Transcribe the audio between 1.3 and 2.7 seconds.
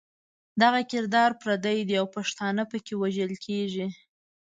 پردی دی او پښتانه